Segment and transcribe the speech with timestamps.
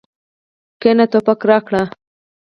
[0.81, 1.83] کېنه ټوپک راکړه.